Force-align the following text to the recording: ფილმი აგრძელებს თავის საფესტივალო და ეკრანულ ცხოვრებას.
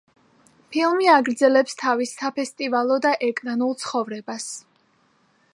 ფილმი 0.75 1.09
აგრძელებს 1.15 1.77
თავის 1.83 2.15
საფესტივალო 2.23 2.99
და 3.07 3.15
ეკრანულ 3.31 3.79
ცხოვრებას. 3.85 4.53